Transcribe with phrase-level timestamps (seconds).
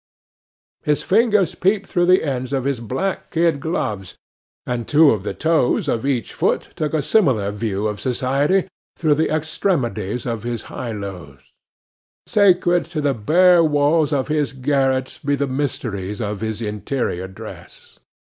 [0.81, 4.15] His fingers peeped through the ends of his black kid gloves,
[4.65, 8.67] and two of the toes of each foot took a similar view of society
[8.97, 11.37] through the extremities of his high lows.
[12.25, 17.99] Sacred to the bare walls of his garret be the mysteries of his interior dress!